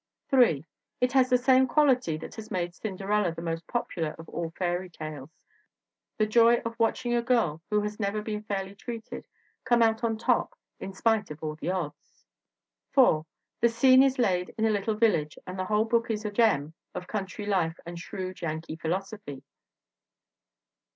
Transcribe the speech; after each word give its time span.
3. 0.31 0.65
It 0.99 1.11
has 1.13 1.29
the 1.29 1.37
same 1.37 1.67
quality 1.67 2.17
that 2.17 2.33
has 2.33 2.49
made 2.49 2.73
Cinder 2.73 3.11
ella 3.11 3.33
the 3.35 3.41
most 3.43 3.67
popular 3.67 4.15
of 4.17 4.27
all 4.29 4.49
fairy 4.57 4.89
tales, 4.89 5.29
the 6.17 6.25
joy 6.25 6.55
of 6.65 6.79
watching 6.79 7.13
a 7.13 7.21
girl 7.21 7.61
who 7.69 7.81
has 7.81 7.99
never 7.99 8.23
been 8.23 8.41
fairly 8.41 8.73
treated 8.73 9.27
come 9.63 9.83
out 9.83 10.03
on 10.03 10.17
top 10.17 10.57
in 10.79 10.91
spite 10.91 11.29
of 11.29 11.43
all 11.43 11.55
odds. 11.71 12.25
4. 12.93 13.27
The 13.59 13.69
scene 13.69 14.01
is 14.01 14.17
laid 14.17 14.55
in 14.57 14.65
a 14.65 14.71
little 14.71 14.95
village 14.95 15.37
and 15.45 15.59
the 15.59 15.65
whole 15.65 15.85
book 15.85 16.09
is 16.09 16.25
a 16.25 16.31
gem 16.31 16.73
of 16.95 17.05
country 17.05 17.45
life 17.45 17.77
and 17.85 17.99
shrewd 17.99 18.41
Yankee 18.41 18.77
philosophy. 18.77 19.43